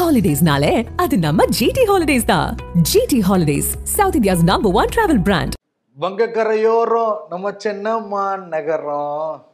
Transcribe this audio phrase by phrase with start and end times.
[0.00, 2.56] ஹாலிடேஸ்னாலே அது நம்ம ஜிடி ஹாலிடேஸ் தான்.
[2.74, 5.52] GT holidays south India's number one travel brand
[6.00, 9.46] வங்கக்கரையோரம் நம்ம சென்னம்மா நகரம்.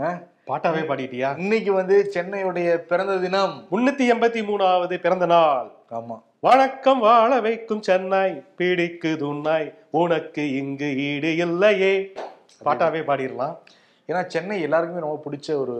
[0.00, 0.18] ஆ?
[0.46, 1.38] பாட்டாவே பாடிட்டியா?
[1.38, 3.64] இன்னைக்கு வந்து சென்னையுடைய பிறந்த தினம்.
[3.70, 5.70] முன்னூத்தி எண்பத்தி மூணாவது பிறந்த நாள்.
[5.90, 6.22] ஆமா.
[6.40, 12.12] வணக்கம் வாழ வைக்கும் சென்னை பிடிக்குது உன்னாய் உனக்கு இங்கு ஈடு இல்லையே.
[12.64, 13.56] பாட்டாவே பாடிடலாம்.
[14.08, 15.74] ஏன்னா சென்னை எல்லாருக்குமே ரொம்ப பிடிச்ச ஒரு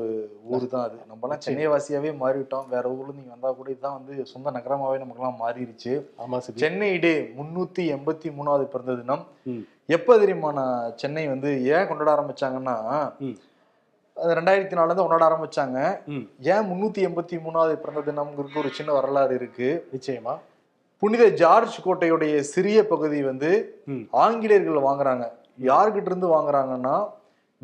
[0.50, 0.98] ஊர் தான் அது.
[1.10, 2.68] நம்மலாம் சென்னை வாசியாவே மாறிவிட்டோம்.
[2.74, 6.60] வேற ஊர்ல நீங்க வந்தா கூட இதுதான் வந்து சொந்த நகரமாவே நமக்கெல்லாம் மாறிடுச்சு ஆமா சிபி.
[6.62, 9.24] சென்னை டே முன்னூத்தி எண்பத்தி மூணாவது பிறந்த தினம்.
[9.96, 12.76] எப்ப தெரியுமா நான் சென்னை வந்து ஏன் கொண்டாட ஆரம்பிச்சாங்கன்னா
[14.36, 15.78] ரெண்டாயிரத்தி நாலுல இருந்து கொண்டாட ஆரம்பிச்சாங்க.
[16.54, 19.68] ஏன் முன்னூத்தி எண்பத்தி மூணாவது பிறந்த தினம்ங்கிறதுக்கு ஒரு சின்ன வரலாறு இருக்கு.
[19.94, 20.34] நிச்சயமா.
[21.02, 23.50] புனித ஜார்ஜ் கோட்டையுடைய சிறிய பகுதி வந்து
[24.24, 25.26] ஆங்கிலேயர்கள் வாங்குறாங்க.
[25.70, 26.94] யார்கிட்ட இருந்து வாங்குறாங்கன்னா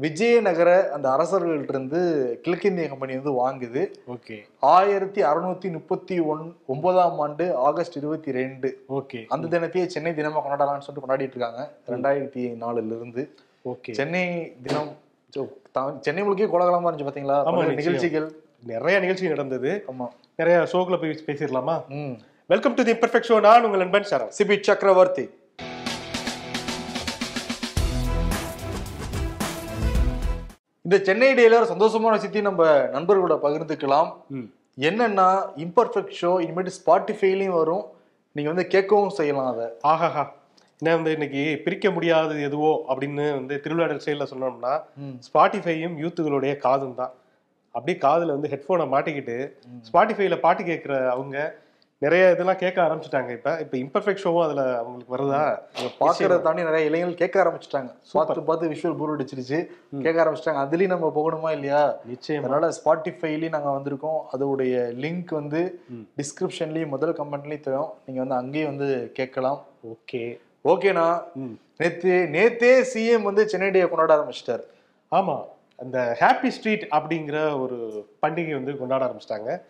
[0.01, 3.93] விஜயநகர அந்த அரசர்கள்ட்ட இருந்து கிழக்கிந்திய கம்பெனி வந்து வாங்குது.
[4.09, 4.39] ஓகே.
[4.61, 8.85] ஆயிரத்தி அறுநூத்தி முப்பத்தி ஒன் ஒன்பதாம் ஆண்டு ஆகஸ்ட் இருபத்தி ரெண்டு.
[8.89, 9.25] ஓகே.
[9.29, 11.71] அந்த தினத்தையே சென்னை தினமா கொண்டாடலாம்னு சொல்லிட்டு கொண்டாடிட்டு இருக்காங்க.
[11.87, 13.31] ரெண்டாயிரத்தி நாலுல இருந்து.
[13.65, 13.91] ஓகே.
[13.91, 14.97] சென்னை தினம்
[16.01, 17.75] சென்னை முழுக்கே கோலாகலமா இருந்துச்சு பாத்தீங்களா.
[17.75, 18.33] நிகழ்ச்சிகள்.
[18.67, 19.85] நிறைய நிகழ்ச்சி நடந்தது.
[19.93, 20.09] ஆமா.
[20.37, 21.87] நிறைய ஷோக்குள்ள போய் பேசிடலாமா?
[21.89, 22.21] ம்.
[22.47, 25.31] Welcome to the perfect show நான் உங்கள் நண்பன் சரண் சிபி சக்கரவர்த்தி.
[30.91, 32.63] இந்த சென்னை டேல ஒரு சந்தோஷமான விஷயத்தையும் நம்ம
[32.95, 34.09] நண்பர்களோட பகிர்ந்துக்கலாம்.
[34.87, 35.27] என்னன்னா
[35.65, 37.85] இம்பர்ஃபெக்ட் ஷோ இனிமேட்டு ஸ்பாட்டிஃபைலையும் வரும்.
[38.37, 39.67] நீங்க வந்து கேட்கவும் செய்யலாம் அதை.
[39.91, 40.25] ஆஹாஹா.
[40.81, 44.75] என்ன வந்து இன்னைக்கு பிரிக்க முடியாதது எதுவோ அப்படின்னு வந்து திருவிழாடல் செயலில் சொன்னோம்னா.
[45.29, 47.13] ஸ்பாட்டிஃபையும் யூத்துகளுடைய காதும் தான்.
[47.75, 49.39] அப்படியே காதுல வந்து ஹெட்ஃபோனை மாட்டிக்கிட்டு
[49.91, 51.37] ஸ்பாட்டிஃபைல பாட்டு கேட்குற அவங்க
[52.01, 53.31] நிறைய இதெல்லாம் கேட்க ஆரம்பிச்சிட்டாங்க.
[53.31, 55.41] இப்ப இப்ப இம்பர்ஃபெக்ட் ஷோவும் அதுல அவங்களுக்கு வருதா?
[56.01, 57.91] பாக்குறத தாண்டி நிறைய இளைஞர்கள் கேட்க ஆரம்பிச்சிட்டாங்க.
[58.13, 59.59] பார்த்து பார்த்து விஷுவல் போர் அடிச்சிருச்சு.
[60.01, 60.61] கேட்க ஆரம்பிச்சிட்டாங்க.
[60.65, 61.97] அதுலயும் நம்ம போகணுமா இல்லையா?
[62.13, 62.39] நிச்சயமா.
[62.39, 64.21] அதனால ஸ்பாட்டிஃபைலயும் நாங்க வந்திருக்கோம்.
[64.33, 65.81] அதோடைய லிங்க் வந்து
[66.17, 67.93] டிஸ்கிரிப்ஷன்லயும் முதல் கமெண்ட்லயும் தரும்.
[68.07, 69.65] நீங்க வந்து அங்கேயும் வந்து கேட்கலாம்.
[69.89, 70.39] ஓகே.
[70.65, 71.09] ஓகேண்ணா.
[71.77, 74.65] நேத்து நேத்தே சிஎம் வந்து சென்னை டே கொண்டாட ஆரம்பிச்சிட்டாரு.
[75.11, 75.45] ஆமா.
[75.77, 77.77] அந்த ஹாப்பி ஸ்ட்ரீட் அப்படிங்கிற ஒரு
[78.23, 79.63] பண்டிகை வந்து கொண்டாட ஆரம்பிச்சிட்டாங்க.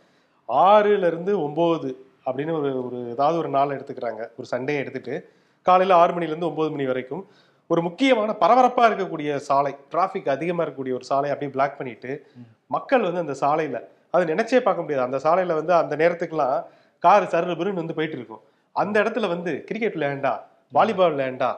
[0.49, 4.29] ஆறுல இருந்து ஒன்பது அப்படின்னு ஒரு ஒரு ஏதாவது ஒரு நாள் எடுத்துக்கிறாங்க.
[4.37, 5.31] ஒரு சண்டே எடுத்துட்டு
[5.63, 7.29] காலையில ஆறு மணில இருந்து ஒன்பது மணி வரைக்கும்
[7.67, 12.27] ஒரு முக்கியமான பரபரப்பா இருக்கக்கூடிய சாலை டிராஃபிக் அதிகமா இருக்கக்கூடிய ஒரு சாலை அப்படியே பிளாக் பண்ணிட்டு
[12.67, 13.81] மக்கள் வந்து அந்த சாலையில
[14.11, 15.05] அது நினைச்சே பார்க்க முடியாது.
[15.05, 16.65] அந்த சாலையில வந்து அந்த நேரத்துக்குலாம்
[16.99, 18.41] கார் சருபுருன்னு வந்து போயிட்டு இருக்கும்.
[18.73, 20.41] அந்த இடத்துல வந்து கிரிக்கெட் விளையாண்டா
[20.73, 21.57] வாலிபால் விளையாண்டா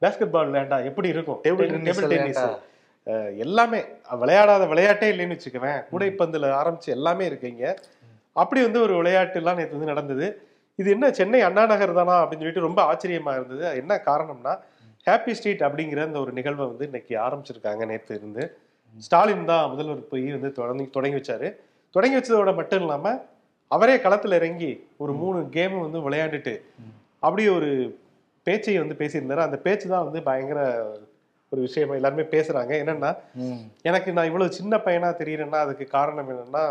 [0.00, 1.40] பேஸ்கெட் பால் விளையாண்டா எப்படி இருக்கும்?
[1.66, 2.58] Tennis விளையாண்டா.
[3.06, 3.78] அஹ் எல்லாமே
[4.20, 5.84] விளையாடாத விளையாட்டே இல்லைன்னு வச்சுக்குவேன்.
[5.92, 7.74] கூடைப்பந்துல ஆரம்பிச்சு எல்லாமே இருக்குங்க
[8.36, 10.26] அப்படி வந்து ஒரு விளையாட்டு எல்லாம் நேற்று வந்து நடந்தது.
[10.78, 13.62] இது என்ன சென்னை அண்ணா நகர் தானா அப்படின்னு சொல்லிட்டு ரொம்ப ஆச்சரியமா இருந்தது.
[13.70, 14.52] அது என்ன காரணம்னா
[15.06, 18.44] ஹாப்பி ஸ்ட்ரீட் அப்படிங்கிற அந்த ஒரு நிகழ்வை வந்து இன்னைக்கு ஆரம்பிச்சிருக்காங்க நேற்று இருந்து.
[18.96, 21.48] ஸ்டாலின் தான் முதல்வர் போய் வந்து தொடங்கி தொடங்கி வச்சாரு.
[21.94, 23.14] தொடங்கி வச்சதோட மட்டும் இல்லாம
[23.70, 24.70] அவரே களத்துல இறங்கி
[25.02, 26.54] ஒரு மூணு கேம் வந்து விளையாண்டுட்டு
[27.26, 27.70] அப்படி ஒரு
[28.46, 29.42] பேச்சை வந்து பேசியிருந்தாரு.
[29.48, 30.60] அந்த பேச்சு தான் வந்து பயங்கர
[31.52, 32.72] ஒரு விஷயமா எல்லாருமே பேசுறாங்க.
[32.82, 33.10] என்னன்னா
[33.88, 36.64] எனக்கு நான் இவ்வளவு சின்ன பையனா தெரியறேன்னா அதுக்கு காரணம் என்னன்னா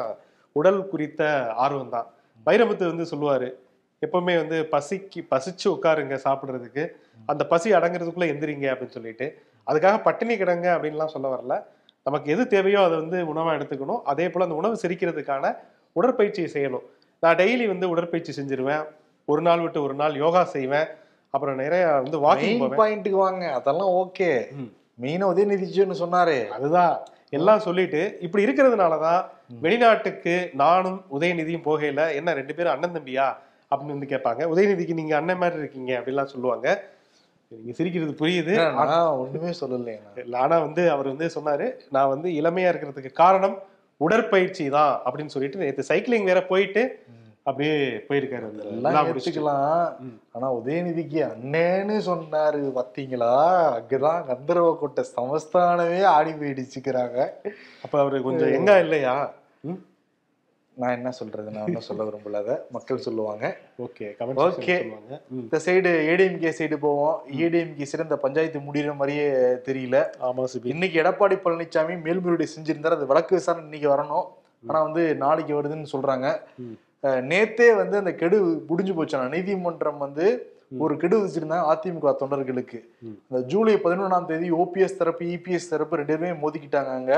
[0.52, 2.08] உடல் குறித்த ஆர்வம் தான்
[2.46, 3.54] வைரமுத்து வந்து சொல்லுவாரு
[4.06, 6.88] எப்பவுமே வந்து பசிக்கு பசிச்சு உட்காருங்க சாப்பிடுறதுக்கு.
[7.26, 9.42] அந்த பசி அடங்குறதுக்குள்ள எந்திரிங்க அப்படின்னு சொல்லிட்டு.
[9.68, 11.64] அதுக்காக பட்டினி கிடங்க அப்படின்லாம் சொல்ல வரல.
[12.04, 14.02] நமக்கு எது தேவையோ அதை வந்து உணவா எடுத்துக்கணும்.
[14.02, 15.58] அதே போல அந்த உணவு செரிக்கிறதுக்கான
[16.02, 16.84] உடற்பயிற்சியை செய்யணும்.
[17.20, 18.86] நான் டெய்லி வந்து உடற்பயிற்சி செஞ்சிருவேன்.
[19.26, 20.88] ஒரு நாள் விட்டு ஒரு நாள் யோகா செய்வேன்.
[21.30, 23.54] அப்புறம் நிறைய வந்து வாக்கிங் பாயிண்ட்டுக்கு வாங்க.
[23.54, 24.52] அதெல்லாம் ஓகே.
[24.52, 25.04] ம்.
[25.04, 26.48] மெயினா உதயநிதிச்சுன்னு சொன்னாரு.
[26.48, 27.00] அதுதான்.
[27.30, 29.26] எல்லாம் சொல்லிட்டு இப்படி இருக்கிறதுனாலதான்
[29.60, 33.28] வெளிநாட்டுக்கு நானும் உதயநிதியும் போகையில என்ன ரெண்டு பேரும் அண்ணன் தம்பியா?
[33.72, 34.44] அப்படின்னு வந்து கேட்பாங்க.
[34.54, 36.68] உதயநிதிக்கு நீங்க அண்ணன் மாதிரி இருக்கீங்க அப்படிலாம் சொல்லுவாங்க.
[37.52, 38.54] நீங்க சிரிக்கிறது புரியுது.
[38.90, 43.58] நான் ஒண்ணுமே சொல்லலைங்க ஆனா வந்து அவர் வந்து சொன்னாரு நான் வந்து இளமையா இருக்கிறதுக்கு காரணம்
[44.02, 46.84] உடற்பயிற்சி தான் அப்படின்னு சொல்லிட்டு நேற்று சைக்கிளிங் வேற போயிட்டு
[47.44, 47.76] அப்படியே
[48.10, 49.08] போயிருக்காரு எல்லாம்.
[49.08, 49.92] எடுத்துக்கலாம்
[50.32, 53.32] ஆனா உதயநிதிக்கு அண்ணேன்னு சொன்னாரு பாத்தீங்களா?
[53.74, 57.20] அங்கதான் கந்தர்வ கோட்டை சமஸ்தானமே ஆடி போயிடுச்சுக்கிறாங்க
[57.84, 59.16] அப்ப அவரு கொஞ்சம் எங்க இல்லையா?
[60.74, 61.52] நான் என்ன சொல்றது?
[61.52, 62.56] நான் ஒன்றும் சொல்ல விரும்பல அதை.
[62.72, 63.58] மக்கள் சொல்லுவாங்க.
[63.80, 64.92] ஓகே
[65.28, 65.40] ம்.
[65.40, 67.22] இந்த சைடு ஏடிஎம்கே சைடு போவோம்.
[67.38, 70.10] ஏடிஎம்கே சிறந்த பஞ்சாயத்து முடிகிற மாதிரியே தெரியல.
[70.22, 70.66] ஆமா சிபி.
[70.66, 72.92] இன்னைக்கு எடப்பாடி பழனிசாமி மேல்முறையீடு செஞ்சிருந்தாரு.
[72.92, 74.26] அது வழக்கு விசாரணை இன்னைக்கு வரணும்.
[74.68, 76.40] ஆனா வந்து நாளைக்கு வருதுன்னு சொல்றாங்க.
[77.04, 82.80] நேத்தே வந்து அந்த கெடு முடிஞ்சு போச்சான நீதிமன்றம் வந்து ஒரு கெடு விதிச்சிருந்தாங்க அதிமுக தொண்டர்களுக்கு.
[83.30, 87.14] அந்த ஜூலை பதினொன்றாம் தேதி ஓபிஎஸ் தரப்பு இபிஎஸ் தரப்பு ரெண்டு பேருமே மோதிக்கிட்டாங்க அங்க.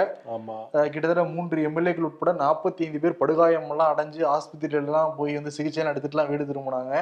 [0.93, 5.85] கிட்டத்தட்ட மூன்று எம்எல்ஏக்கள் உட்பட நாற்பத்தி ஐந்து பேர் படுகாயம் எல்லாம் அடைஞ்சு ஆஸ்பத்திரியில எல்லாம் போய் வந்து சிகிச்சை
[5.85, 6.95] எடுத்துட்டுலாம் வீடு திரும்பினாங்க.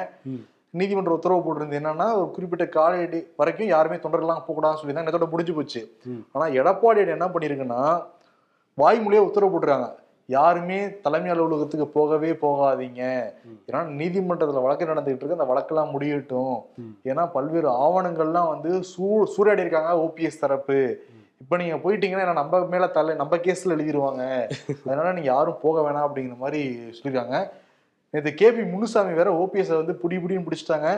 [0.70, 5.12] நீதிமன்ற உத்தரவு போட்டிருந்தது என்னன்னா ஒரு குறிப்பிட்ட காலடி வரைக்கும் யாருமே தொண்டர்கள்லாம் போகக்கூடாதுன்னு சொல்லியிருந்தாங்க.
[5.12, 5.82] இதோட முடிஞ்சு போச்சு.
[6.32, 7.82] ஆனா எடப்பாடி என்ன பண்ணிருக்குன்னா
[8.78, 9.90] வாய்மொழியா உத்தரவு போட்டுருக்காங்க.
[10.26, 13.02] யாருமே தலைமை அலுவலகத்துக்கு போகவே போகாதீங்க.
[13.68, 15.38] ஏன்னா நீதிமன்றத்துல வழக்கு நடந்துகிட்டு இருக்கு.
[15.38, 16.56] அந்த வழக்கெல்லாம் முடியட்டும்.
[17.04, 21.00] ஏன்னா பல்வேறு ஆவணங்கள்லாம் வந்து சூ சூறையாடி இருக்காங்க ஓபிஎஸ் தரப்பு.
[21.40, 24.22] இப்ப நீங்க போயிட்டீங்கன்னா நம்ம மேல தலை நம்ம கேஸ்ல எழுதிருவாங்க.
[24.86, 26.62] அதனால நீங்க யாரும் போக வேணாம் அப்படிங்கிற மாதிரி
[26.98, 27.48] சொல்லியிருக்காங்க.
[28.10, 30.88] நேற்று கேபி முனுசாமி வேற ஓபிஎஸ் வந்து புடி புடின்னு பிடிச்சிட்டாங்க.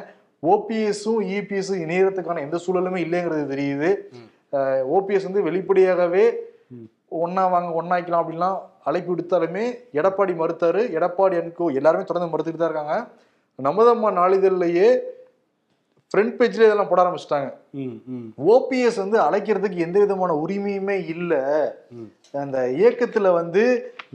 [0.43, 3.91] ஓபிஎஸும் இபிஎஸும் இணையறதுக்கான எந்த சூழலுமே இல்லைங்கிறது தெரியுது.
[4.97, 6.25] ஓபிஎஸ் வந்து வெளிப்படையாகவே
[7.15, 7.21] ம்.
[7.21, 9.65] ஒன்னா வாங்க ஒன்னாக்கலாம் அப்படின்லாம் அழைப்பு விடுத்தாலுமே
[9.99, 12.97] எடப்பாடி மறுத்தாரு எடப்பாடி அன்கோ எல்லாருமே தொடர்ந்து மறுத்துட்டு தான் இருக்காங்க
[13.59, 14.89] நமதம்மா நாளிதழ்லயே
[16.15, 21.33] ஃப்ரண்ட் பேஜ்ல இதெல்லாம் போட ஆரம்பிச்சிட்டாங்க ம், ம், ஓபிஎஸ் வந்து அழைக்கிறதுக்கு எந்த விதமான உரிமையுமே இல்ல.
[22.35, 23.63] அந்த இயக்கத்துல வந்து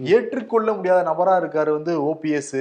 [0.10, 2.56] ஏற்றுக்கொள்ள முடியாத நபரா இருக்காரு வந்து ஓபிஎஸ்.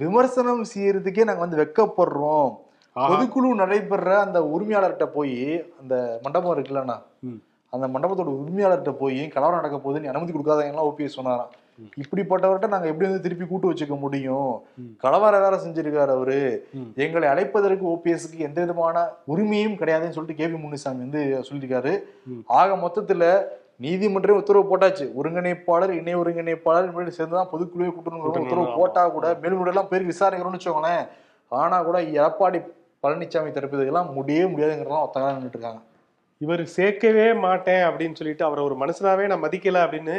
[0.00, 2.50] விமர்சனம் செய்யறதுக்கே நாங்க வந்து வெக்கப்படுறோம்.
[2.96, 5.36] பொதுக்குழு நடைபெற அந்த உரிமையாளர்கிட்ட போய்
[5.80, 5.94] அந்த
[6.24, 7.38] மண்டபம் இருக்குல்லண்ணா ம்.
[7.70, 11.50] அந்த மண்டபத்தோட உரிமையாளர்கிட்ட போய் கலவரம் நடக்க போகுதுன்னு அனுமதி கொடுக்காதவங்கலாம் ஓபிஎஸ் சொன்னாராம்.
[11.96, 14.62] இப்படிப்பட்டவர்கிட்ட நாங்க எப்படி வந்து திருப்பி கூட்டு வச்சுக்க முடியும்?
[14.76, 14.82] ம்.
[14.98, 16.66] கலவரம் வேற செஞ்சிருக்காரு அவரு.
[16.94, 22.00] எங்களை அழைப்பதற்கு ஓபிஎஸ்க்கு எந்த விதமான உரிமையும் கிடையாதுன்னு சொல்லிட்டு கேபி முனுசாமி வந்து சொல்லியிருக்காரு.
[22.46, 23.44] ஆக மொத்தத்துல
[23.76, 25.10] நீதிமன்றம் உத்தரவு போட்டாச்சு.
[25.22, 28.76] ஒருங்கிணைப்பாளர் இணை ஒருங்கிணைப்பாளர் இப்படி சேர்ந்துதான் பொதுக்குழுவே கூட்டணும் உத்தரவு.
[28.76, 31.08] போட்டா கூட மேல்முறை எல்லாம் பேருக்கு விசாரிக்கிறோம்னு வச்சுக்கோங்களேன்.
[31.48, 32.64] ஆனா கூட எடப்பாடி
[33.02, 35.78] பழனிசாமி தரப்பு இதெல்லாம் முடியவே முடியாதுங்கிறதெல்லாம் ஒத்தகா நின்றுட்டு இருக்காங்க.
[36.40, 40.14] இவர் சேர்க்கவே மாட்டேன் அப்படின்னு சொல்லிட்டு அவரை ஒரு மனுஷனாவே நான் மதிக்கல அப்படின்னு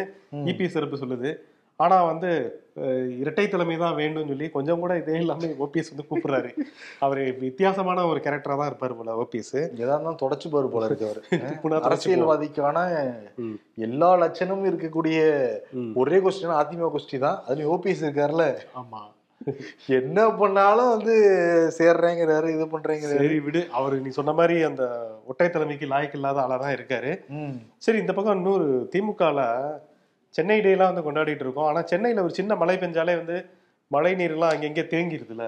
[0.51, 1.31] இபிஎஸ் தரப்பு சொல்லுது.
[1.79, 2.31] ஆனா வந்து
[3.21, 6.49] இரட்டை தலைமை தான் வேண்டும்னு சொல்லி கொஞ்சம் கூட இதே இல்லாம ஓபிஎஸ் வந்து கூப்பிடுறாரு.
[7.05, 11.21] அவர் வித்தியாசமான ஒரு கேரக்டரா தான் இருப்பாரு போல ஓபிஎஸ் இருந்தாலும் தொடச்சு பாரு போல இருக்கு அவரு.
[11.31, 12.77] அரசியல் அரசியல்வாதிக்கான
[13.87, 15.19] எல்லா லட்சணமும் இருக்கக்கூடிய.
[15.95, 17.39] ஒரே கொஸ்டின் அதிமுக கொஸ்டின் தான்.
[17.47, 18.47] அதுலயும் ஓபிஎஸ் இருக்காருல்ல.
[18.75, 19.01] ஆமா.
[19.99, 21.13] என்ன பண்ணாலும் வந்து
[21.77, 23.21] சேர்றேங்கிறாரு இது பண்றேங்கிறாரு.
[23.21, 23.61] சரி விடு.
[23.79, 24.83] அவர் நீ சொன்ன மாதிரி அந்த
[25.29, 27.11] ஒற்றை தலைமைக்கு லாய்க்கு இல்லாத ஆளா தான் இருக்காரு.
[27.85, 29.41] சரி இந்த பக்கம் இன்னொரு திமுகல
[30.35, 31.69] சென்னை டேலாம் வந்து கொண்டாடிட்டு இருக்கோம்.
[31.69, 33.37] ஆனா சென்னையில ஒரு சின்ன மழை பெஞ்சாலே வந்து
[33.91, 35.45] மழை நீர்லாம் அங்கங்க தேங்கிருதுல?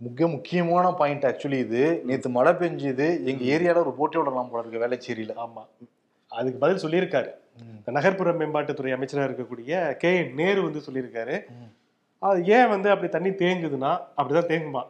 [0.00, 1.84] மிக முக்கியமான பாயிண்ட் ஆக்சுவலி இது.
[2.08, 3.06] நேத்து மழை பெஞ்சுது.
[3.30, 5.62] எங்க ஏரியால ஒரு போட்டி விடலாம் போல இருக்கு வேலைச்சேரியில ஆமா.
[6.32, 7.30] அதுக்கு பதில் சொல்லியிருக்காரு.
[7.96, 10.10] நகர்ப்புற மேம்பாட்டுத்துறை அமைச்சரா இருக்கக்கூடிய கே
[10.40, 11.36] நேரு வந்து சொல்லியிருக்காரு.
[12.26, 14.82] அது ஏன் வந்து அப்படி தண்ணி தேங்குதுன்னா அப்படிதான் தேங்குமா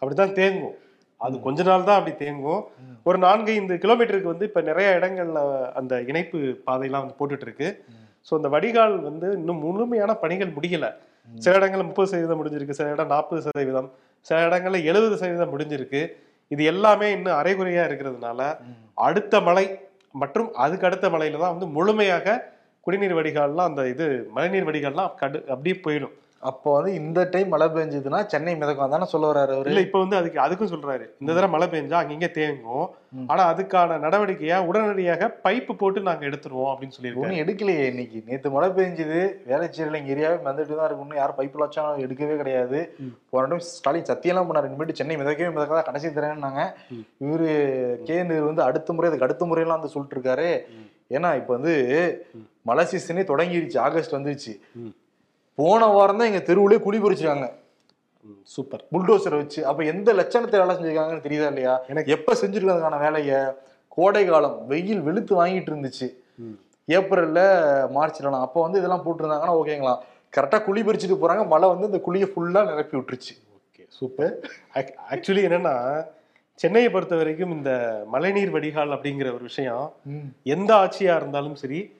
[0.00, 0.76] அப்படிதான் தேங்கும்.
[1.20, 2.62] அது கொஞ்ச நாள் தான் அப்படி தேங்கும்.
[3.08, 5.40] ஒரு நான்கு ஐந்து கிலோமீட்டருக்கு வந்து இப்ப நிறைய இடங்கள்ல
[5.80, 7.68] அந்த இணைப்பு பாதையெல்லாம் வந்து போட்டுட்டு இருக்கு
[8.28, 10.86] ஸோ அந்த வடிகால் வந்து இன்னும் முழுமையான பணிகள் முடியல.
[11.28, 13.88] சில இடங்கள்ல முப்பது சதவீதம் முடிஞ்சிருக்கு சில இடம் நாற்பது சதவீதம்
[14.26, 16.02] சில இடங்கள்ல எழுபது சதவீதம் முடிஞ்சிருக்கு.
[16.50, 18.40] இது எல்லாமே இன்னும் அரைகுறையா இருக்கிறதுனால
[19.06, 19.64] அடுத்த மழை
[20.22, 22.34] மற்றும் அதுக்கு அடுத்த மழையில தான் வந்து முழுமையாக
[22.86, 24.06] குடிநீர் வடிகால்லாம் அந்த இது
[24.36, 26.14] மழைநீர் வடிகால்லாம் கடு அப்படியே போயிடும்.
[26.42, 28.90] அப்போ வந்து இந்த டைம் மழை பெஞ்சதுன்னா சென்னை மிதக்கும்.
[28.90, 29.68] தானே சொல்ல வர்றாரு அவரு?
[29.70, 31.04] இல்ல இப்ப வந்து அதுக்கு அதுக்கும் சொல்றாரு.
[31.20, 32.86] இந்த தடவை மழை பெஞ்சா அங்கங்க தேங்கும்.
[33.26, 37.24] ஆனா அதுக்கான நடவடிக்கையா உடனடியாக பைப்பு போட்டு நாங்க எடுத்துருவோம் அப்படின்னு சொல்லியிருக்காரு.
[37.24, 38.22] ஒன்றும் எடுக்கலையே இன்னைக்கு.
[38.26, 39.20] நேத்து மழை பெஞ்சுது.
[39.48, 41.04] வேலைச்சேரியில இங்க ஏரியாவே வந்துட்டு தான் இருக்கு.
[41.04, 42.96] இன்னும் யாரும் பைப்பு வச்சாலும் எடுக்கவே கிடையாது.
[43.30, 44.70] போன டைம் ஸ்டாலின் சத்தியெல்லாம் பண்ணாரு.
[44.70, 45.82] இனிமேட்டு சென்னை மிதக்கவே மிதக்காத?
[45.82, 46.64] கடைசி தரேன்னாங்க.
[47.20, 47.50] இவரு
[48.02, 50.50] கே நேரு வந்து அடுத்த முறை அதுக்கு அடுத்த முறையெல்லாம் வந்து சொல்லிட்டு இருக்காரு.
[51.10, 51.74] ஏன்னா இப்ப வந்து.
[52.62, 53.78] மழை சீசனே தொடங்கிருச்சு.
[53.78, 54.54] ஆகஸ்ட் வந்துருச்சு.
[55.54, 57.52] போன வாரம் தான் எங்க தெருவுலயே குழி பறிச்சிருக்காங்க.
[58.42, 58.84] சூப்பர்.
[58.92, 59.66] புல்டோசரை வச்சு.
[59.66, 61.84] அப்ப எந்த லட்சணத்தை வேலை செஞ்சிருக்காங்கன்னு தெரியுதா இல்லையா?
[61.88, 63.56] எனக்கு- எப்ப செஞ்சிருக்காதுக்கான வேலைய?
[63.88, 66.06] கோடை காலம் வெயில் வெளுத்து வாங்கிட்டு இருந்துச்சு.
[66.88, 67.40] ஏப்ரல்ல
[67.96, 69.98] மார்ச்லலாம் அப்போ வந்து இதெல்லாம் போட்டிருந்தாங்கன்னா ஓகேங்களா
[70.32, 71.46] கரெக்டா குழி பறிச்சுட்டு போறாங்க.
[71.46, 73.34] மழை வந்து இந்த குழியை ஃபுல்லா நிரப்பி விட்டுருச்சு.
[73.56, 74.38] ஓகே சூப்பர்
[75.10, 76.06] ஆக்சுவலி என்னன்னா
[76.54, 77.70] சென்னையை பொறுத்த வரைக்கும் இந்த
[78.06, 79.92] மழைநீர் வடிகால் அப்படிங்கிற ஒரு விஷயம்
[80.42, 81.92] எந்த ஆட்சியா இருந்தாலும் சரி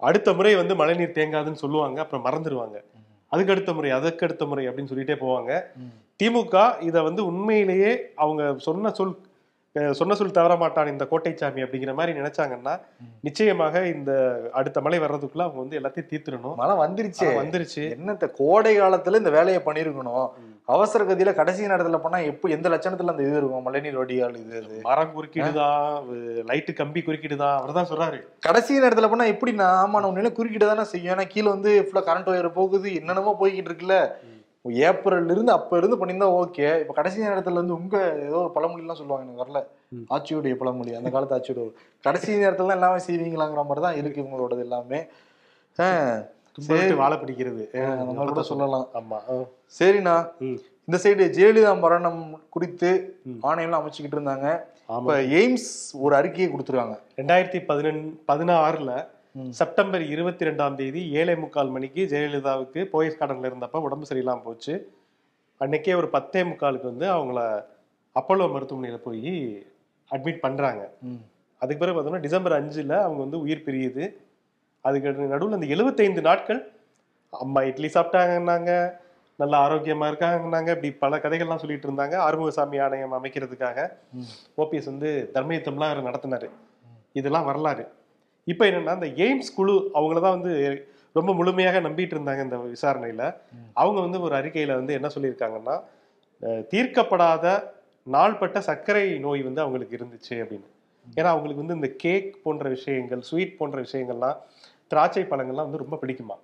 [0.00, 2.82] அடுத்த முறை வந்து மழைநீர் தேங்காதுன்னு சொல்லுவாங்க அப்புறம் மறந்துடுவாங்க
[3.28, 5.62] அதுக்கு அடுத்த முறை அதுக்கு அடுத்த முறை அப்படின்னு சொல்லிட்டே போவாங்க.
[6.22, 9.18] திமுக இதை வந்து உண்மையிலேயே அவங்க சொன்ன சொல்
[9.92, 12.80] சொன்ன சொல் தவற மாட்டான் இந்த கோட்டைச்சாமி அப்படிங்கிற மாதிரி நினைச்சாங்கன்னா
[13.20, 16.54] நிச்சயமாக இந்த அடுத்த மழை வர்றதுக்குள்ள அவங்க வந்து எல்லாத்தையும் தீர்த்துடணும்.
[16.54, 17.20] மழை வந்துருச்சு.
[17.20, 17.98] வந்துருச்சு.
[17.98, 20.30] என்னத்த கோடை காலத்துல இந்த வேலையை பண்ணிருக்கணும்
[20.68, 23.64] அவசர கதியில கடைசி நேரத்துல பண்ணா எப்போ எந்த லட்சணத்துல அந்த இது இருக்கும்?
[23.66, 24.74] மழைநீர் வடிகால் இது அது.
[24.88, 25.68] மரம் குறுக்கிடுதா?
[26.50, 27.50] லைட்டு கம்பி குறுக்கிடுதா?
[27.60, 28.18] அவர்தான் சொல்றாரு.
[28.42, 32.30] கடைசி நேரத்துல பண்ணா எப்படின்னா ஆமா நம்ம நிலை குறுக்கிட்டு தானே செய்யும் ஏன்னா கீழே வந்து ஃபுல்லா கரண்ட்
[32.32, 33.96] ஒயர் போகுது என்னென்னமோ போய்கிட்டு இருக்குல்ல.
[34.86, 37.96] ஏப்ரல்ல இருந்து அப்ப இருந்து பண்ணியிருந்தா ஓகே இப்ப கடைசி நேரத்துல வந்து உங்க
[38.26, 39.60] ஏதோ ஒரு பழமொழி எல்லாம் சொல்லுவாங்க எனக்கு வரல.
[40.10, 41.62] ஆட்சியுடைய பழமொழி அந்த காலத்து ஆட்சியோட
[42.04, 45.00] கடைசி நேரத்துல தான் எல்லாமே செய்வீங்களாங்கிற மாதிரி தான் இருக்கு இவங்களோடது எல்லாமே.
[46.58, 47.64] துன்பப்பட்டு வாழை பிடிக்கிறது
[48.14, 48.88] கூட சொல்லலாம்.
[48.94, 49.16] ஆமா.
[49.78, 50.30] சரிண்ணா.
[50.84, 53.46] இந்த சைடு ஜெயலலிதா மரணம் குறித்து ம்.
[53.46, 54.60] ஆணையம்லாம் அமைச்சுக்கிட்டு இருந்தாங்க.
[54.98, 56.98] இப்ப எய்ம்ஸ் ஒரு அறிக்கையை கொடுத்துருக்காங்க.
[57.16, 59.06] ரெண்டாயிரத்தி பதினெண் பதினாறுல.
[59.50, 64.92] செப்டம்பர் இருபத்தி ரெண்டாம் தேதி ஏழை முக்கால் மணிக்கு ஜெயலலிதாவுக்கு போயஸ் கார்டன்ல இருந்தப்ப உடம்பு சரியில்லாம போச்சு.
[65.60, 67.64] அன்னைக்கே ஒரு பத்தே முக்காலுக்கு வந்து அவங்கள
[68.14, 69.66] அப்போலோ மருத்துவமனையில போய்
[70.10, 70.90] அட்மிட் பண்றாங்க.
[71.02, 71.14] ம்.
[71.58, 74.14] அதுக்கு பிறகு பார்த்தோம்னா டிசம்பர் அஞ்சுல அவங்க வந்து உயிர் பிரியுது.
[74.88, 76.60] அதுக்கு நடுவில் அந்த எழுபத்தைந்து நாட்கள்
[77.44, 78.72] அம்மா இட்லி சாப்பிட்டாங்கன்னாங்க
[79.40, 83.78] நல்ல ஆரோக்கியமா இருக்காங்கன்னாங்க இப்படி பல கதைகள்லாம் சொல்லிட்டு இருந்தாங்க ஆறுமுகசாமி ஆணையம் அமைக்கிறதுக்காக.
[84.62, 86.48] ஓபிஎஸ் வந்து தர்மயுத்தம்லாம் அவர் நடத்தினாரு.
[87.18, 87.84] இதெல்லாம் வரலாறு.
[88.52, 90.52] இப்போ என்னன்னா இந்த எய்ம்ஸ் குழு அவங்கள தான் வந்து
[91.18, 93.22] ரொம்ப முழுமையாக நம்பிட்டு இருந்தாங்க இந்த விசாரணையில.
[93.82, 95.76] அவங்க வந்து ஒரு அறிக்கையில வந்து என்ன சொல்லியிருக்காங்கன்னா
[96.72, 97.46] தீர்க்கப்படாத
[98.16, 100.68] நாள்பட்ட சர்க்கரை நோய் வந்து அவங்களுக்கு இருந்துச்சு அப்படின்னு.
[101.18, 104.38] ஏன்னா அவங்களுக்கு வந்து இந்த கேக் போன்ற விஷயங்கள் ஸ்வீட் போன்ற விஷயங்கள்லாம்
[104.92, 106.36] திராட்சை பழங்கள்லாம் வந்து ரொம்ப பிடிக்குமா?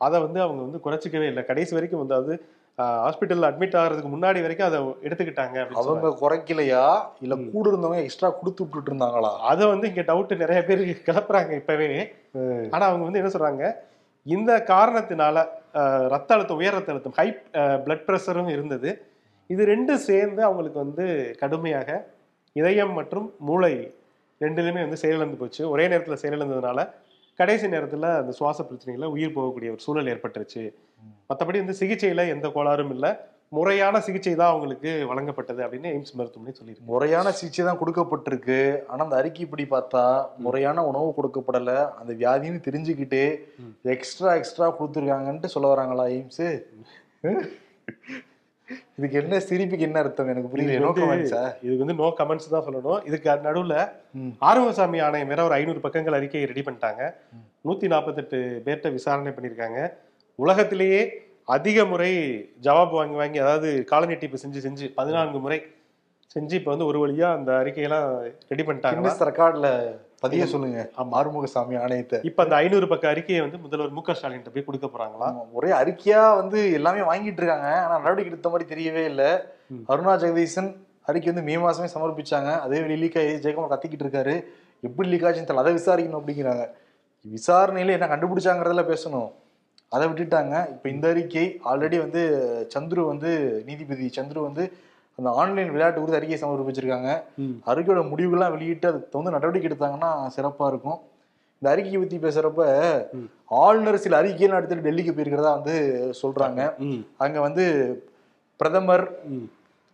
[0.00, 1.42] அதை வந்து அவங்க வந்து குறைச்சிக்கவே இல்லை.
[1.50, 2.32] கடைசி வரைக்கும் வந்து அது
[3.04, 6.08] ஹாஸ்பிட்டல்ல அட்மிட் ஆகிறதுக்கு முன்னாடி வரைக்கும் அதை எடுத்துக்கிட்டாங்க அவங்க.
[6.22, 6.82] குறைக்கலையா?
[7.24, 9.30] இல்ல கூட இருந்தவங்க எக்ஸ்ட்ரா கொடுத்து விட்டுட்டு இருந்தாங்களா?
[9.50, 11.88] அதை வந்து இங்க டவுட் நிறைய பேர் கிளப்புறாங்க இப்பவே.
[12.74, 13.70] ஆனா அவங்க வந்து என்ன சொல்றாங்க?
[14.26, 15.36] இந்த காரணத்தினால
[16.14, 17.28] ரத்த அழுத்தம் உயர் ரத்த அழுத்தம் ஹை
[17.86, 18.90] பிளட் ப்ரெஷரும் இருந்தது.
[19.54, 21.04] இது ரெண்டும் சேர்ந்து அவங்களுக்கு வந்து
[21.42, 21.98] கடுமையாக
[22.56, 23.74] இதயம் மற்றும் மூளை
[24.40, 25.62] ரெண்டுலையுமே வந்து செயலிழந்து போச்சு.
[25.72, 26.80] ஒரே நேரத்தில் செயலிழந்ததுனால
[27.38, 30.62] கடைசி நேரத்தில் அந்த சுவாச பிரச்சனைகளை உயிர் போகக்கூடிய ஒரு சூழல் ஏற்பட்டுருச்சு.
[31.30, 33.10] மற்றபடி வந்து சிகிச்சையில எந்த கோளாறும் இல்லை.
[33.56, 36.88] முறையான சிகிச்சை தான் அவங்களுக்கு வழங்கப்பட்டது அப்படின்னு எய்ம்ஸ் மருத்துவமனை சொல்லியிருக்கு.
[36.92, 38.58] முறையான சிகிச்சை தான் கொடுக்கப்பட்டிருக்கு.
[38.90, 40.04] ஆனா அந்த அறிக்கைப்படி பார்த்தா
[40.46, 41.74] முறையான உணவு கொடுக்கப்படல.
[42.00, 43.22] அந்த வியாதின்னு தெரிஞ்சுக்கிட்டு
[43.96, 46.42] எக்ஸ்ட்ரா எக்ஸ்ட்ரா கொடுத்துருக்காங்கன்ட்டு சொல்ல வராங்களா எய்ம்ஸ்?
[48.96, 50.28] இதுக்கு என்ன சிரிப்புக்கு என்ன அர்த்தம்?
[50.28, 50.78] எனக்கு புரியல.
[51.14, 53.06] வந்து- சார் இதுக்கு வந்து நோ கமெண்ட்ஸ் தான் சொல்லணும்.
[53.06, 53.88] இதுக்கு நடுவுல
[54.40, 57.14] ஆறுமுகசாமி ஆணையம் வேற ஒரு ஐநூறு பக்கங்கள் அறிக்கையை ரெடி பண்ணிட்டாங்க.
[57.64, 59.92] நூத்தி நாற்பத்தெட்டு பேர்ட்ட விசாரணை பண்ணியிருக்காங்க.
[60.34, 62.14] உலகத்திலேயே அதிக முறை
[62.62, 65.62] ஜவாப் வாங்கி வாங்கி அதாவது கால நீட்டிப்பு செஞ்சு செஞ்சு பதினான்கு முறை
[66.34, 70.80] செஞ்சு இப்ப வந்து ஒரு வழியா அந்த அறிக்கையெல்லாம் ரெடி பண்ணிட்டாங்க ரெக்கார்ட்ல பதிய சொல்லுங்க.
[71.18, 72.18] ஆறுமுகசாமி ஆணையத்தை.
[72.28, 75.70] இப்ப அந்த ஐநூறு பக்க அறிக்கையை வந்து முதல்வர் மு க ஸ்டாலின் போய் கொடுக்க போறாங்களாம் ஆமா, ஒரே
[75.80, 77.68] அறிக்கையா வந்து எல்லாமே வாங்கிட்டு இருக்காங்க.
[77.82, 79.28] ஆனா நடவடிக்கை எடுத்த மாதிரி தெரியவே இல்லை.
[79.92, 80.70] அருணா ஜெகதீசன்
[81.10, 82.52] அறிக்கை வந்து மே மாசமே சமர்ப்பிச்சாங்க.
[82.66, 84.36] அதே வெளி லீக் ஆகி ஜெயக்குமார் கத்திக்கிட்டு இருக்காரு.
[84.80, 85.64] எப்படி லீக் ஆச்சுன்னு தெரியல.
[85.64, 86.64] அதை விசாரிக்கணும் அப்படிங்கிறாங்க.
[87.24, 89.30] விசாரணையில என்ன கண்டுபிடிச்சாங்கிறதுல பேசணும்.
[89.88, 90.54] அதை விட்டுட்டாங்க.
[90.74, 92.22] இப்போ இந்த அறிக்கை ஆல்ரெடி வந்து
[92.74, 93.30] சந்துரு வந்து
[93.66, 94.64] நீதிபதி சந்துரு வந்து
[95.18, 97.10] அந்த ஆன்லைன் விளையாட்டு குறித்து அறிக்கையை சமர்ப்பிச்சிருக்காங்க.
[97.66, 100.98] அறிக்கையோட முடிவுகள்லாம் வெளியிட்டு அதுக்கு தகுந்த நடவடிக்கை எடுத்தாங்கன்னா சிறப்பா இருக்கும்.
[101.62, 102.62] இந்த அறிக்கையை பத்தி பேசுறப்ப
[103.44, 105.76] ஆளுநர் சில அறிக்கையெல்லாம் எடுத்துட்டு டெல்லிக்கு போயிருக்கிறதா வந்து
[106.22, 106.78] சொல்றாங்க.
[106.78, 107.64] ம், அங்க வந்து
[108.56, 109.06] பிரதமர்.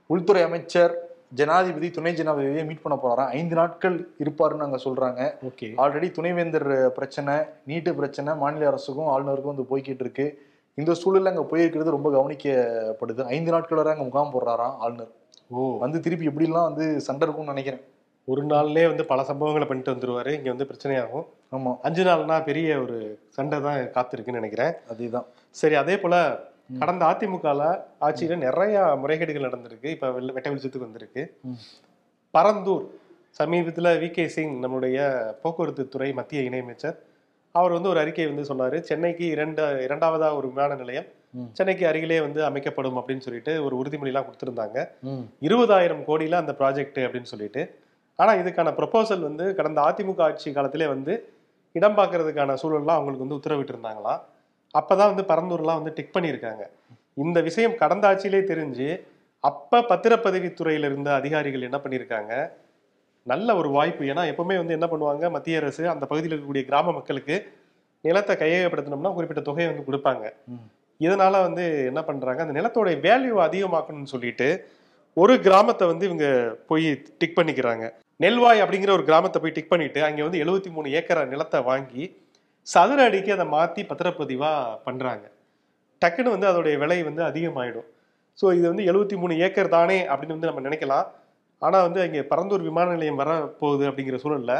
[0.06, 0.94] உள்துறை அமைச்சர்
[1.34, 3.30] ஜனாதிபதி துணை ஜனாதிபதியை மீட் பண்ண போறாராம்.
[3.38, 5.20] ஐந்து நாட்கள் இருப்பாருன்னு அங்க சொல்றாங்க.
[5.82, 10.26] ஆல்ரெடி துணைவேந்தர் பிரச்சனை நீட்டு பிரச்சனை மாநில அரசுக்கும் ஆளுநருக்கும் வந்து போய்கிட்டு இருக்கு.
[10.74, 13.24] இந்த சூழல்ல அங்க போயிருக்கிறது ரொம்ப கவனிக்கப்படுது.
[13.24, 15.10] ஐந்து நாட்கள் வரை அங்க முகாம் போடுறாராம் ஆளுநர்.
[15.48, 15.78] ஓ.
[15.78, 17.80] வந்து திருப்பி எப்படிலாம் வந்து சண்டை இருக்கும்னு நினைக்கிறேன்.
[18.24, 20.32] ஒரு நாள்லயே வந்து பல சம்பவங்களை பண்ணிட்டு வந்துருவாரு.
[20.32, 21.26] இங்க வந்து பிரச்சனையாகும்.
[21.52, 21.78] ஆமா.
[21.82, 24.72] அஞ்சு நாள்னா பெரிய ஒரு சண்டை தான் காத்திருக்குன்னு நினைக்கிறேன்.
[24.88, 25.24] அதேதான்.
[25.50, 26.38] சரி அதே போல
[26.78, 29.84] கடந்த அதிமுகல ஆட்சியில நிறைய முறைகேடுகள் நடந்திருக்கு.
[29.84, 31.38] இப்ப வெள்ள- வெட்ட வெளிச்சத்துக்கு வந்திருக்கு.
[32.38, 32.86] பரந்தூர்
[33.38, 36.96] சமீபத்துல வி கே சிங் நம்மளுடைய போக்குவரத்து துறை மத்திய இணையமைச்சர்
[37.58, 38.76] அவர் வந்து ஒரு அறிக்கை வந்து சொன்னாரு.
[38.88, 41.08] சென்னைக்கு இரண்டு இரண்டாவதா ஒரு விமான நிலையம்.
[41.58, 44.78] சென்னைக்கு அருகிலே வந்து அமைக்கப்படும் அப்படின்னு சொல்லிட்டு ஒரு உறுதிமொழிலாம் கொடுத்திருந்தாங்க.
[45.48, 47.62] இருபதாயிரம் கோடியில அந்த ப்ராஜெக்ட் அப்படின்னு சொல்லிட்டு.
[48.18, 51.12] ஆனா இதுக்கான ப்ரொபோசல் வந்து கடந்த அதிமுக ஆட்சி காலத்திலே வந்து
[51.78, 54.20] இடம் பார்க்கறதுக்கான சூழல்லாம் அவங்களுக்கு வந்து உத்தரவிட்டு இருந்தாங்களாம்
[54.74, 56.62] அப்பதான் வந்து பரந்தூர்லாம் வந்து டிக் பண்ணியிருக்காங்க.
[57.24, 58.88] இந்த விஷயம் கடந்த ஆட்சியிலே தெரிஞ்சு
[59.44, 62.32] அப்ப பத்திரப்பதிவுத்துறையில இருந்த அதிகாரிகள் என்ன பண்ணியிருக்காங்க?
[63.30, 64.02] நல்ல ஒரு வாய்ப்பு.
[64.12, 67.34] ஏன்னா எப்பவுமே வந்து என்ன பண்ணுவாங்க மத்திய அரசு அந்த பகுதியில் இருக்கக்கூடிய கிராம மக்களுக்கு
[68.06, 70.24] நிலத்தை கையகப்படுத்தினோம்னா குறிப்பிட்ட தொகையை வந்து கொடுப்பாங்க.
[71.06, 74.48] இதனால வந்து என்ன பண்றாங்க அந்த நிலத்தோட வேல்யூ அதிகமாக்கணும்னு சொல்லிட்டு
[75.22, 76.26] ஒரு கிராமத்தை வந்து இவங்க
[76.70, 76.86] போய்
[77.20, 77.84] டிக் பண்ணிக்கிறாங்க.
[78.24, 82.04] நெல்வாய் அப்படிங்கிற ஒரு கிராமத்தை போய் டிக் பண்ணிட்டு அங்க வந்து எழுபத்தி மூணு ஏக்கர் நிலத்தை வாங்கி
[82.66, 84.50] சதுர அடிக்கு அதை மாத்தி பத்திரப்பதிவா
[84.86, 85.24] பண்றாங்க.
[86.02, 87.88] டக்குன்னு வந்து அதோடைய விலை வந்து அதிகமாயிடும்.
[88.38, 91.06] ஸோ இது வந்து எழுபத்தி மூணு ஏக்கர் தானே அப்படின்னு வந்து நம்ம நினைக்கலாம்.
[91.66, 94.54] ஆனா வந்து அங்கே பரந்தூர் விமான நிலையம் வர போகுது அப்படிங்கிற சூழல்ல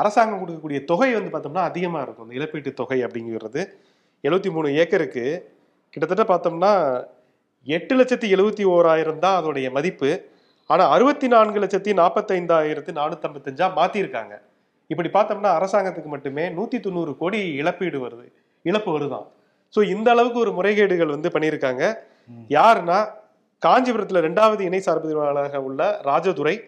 [0.00, 2.26] அரசாங்கம் கொடுக்கக்கூடிய தொகை வந்து பார்த்தோம்னா அதிகமா இருக்கும்.
[2.26, 3.60] இந்த இழப்பீட்டு தொகை அப்படிங்கிறது
[4.26, 5.24] எழுபத்தி மூணு ஏக்கருக்கு
[5.94, 6.72] கிட்டத்தட்ட பார்த்தோம்னா
[7.76, 10.10] எட்டு லட்சத்தி எழுபத்தி ஓராயிரம் தான் அதோடைய மதிப்பு.
[10.70, 14.34] ஆனா அறுபத்தி நான்கு லட்சத்தி நாற்பத்தைந்தாயிரத்தி நானூத்தம்பத்தஞ்சா மாத்திருக்காங்க.
[14.92, 18.26] இப்படி பார்த்தோம்னா அரசாங்கத்துக்கு மட்டுமே நூத்தி தொண்ணூறு கோடி இழப்பீடு வருது
[18.68, 19.26] இழப்பு வருதான்.
[19.74, 21.82] ஸோ இந்த அளவுக்கு ஒரு முறைகேடுகள் வந்து பண்ணியிருக்காங்க.
[22.58, 22.98] யாருன்னா
[23.66, 26.60] காஞ்சிபுரத்துல ரெண்டாவது இணை சார்பதிவாளராக உள்ள ராஜதுரை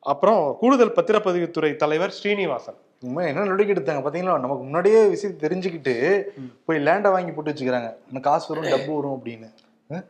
[0.00, 2.74] அப்புறம் கூடுதல் பத்திரப்பதிவுத்துறை தலைவர் ஸ்ரீனிவாசன்.
[3.00, 4.38] உண்மை என்ன நடவடிக்கை எடுத்தாங்க பாத்தீங்களா?
[4.38, 6.22] நமக்கு முன்னாடியே விஷயத்தை தெரிஞ்சுக்கிட்டு
[6.64, 7.94] போய் லேண்டை வாங்கி போட்டு வச்சுக்கிறாங்க.
[8.06, 9.48] இன்னும் காசு வரும் டப்பு வரும் அப்படின்னு.
[9.90, 10.04] அஹ்?